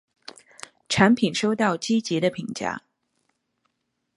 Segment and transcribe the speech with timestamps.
[0.89, 2.81] 产品收到积极的评价。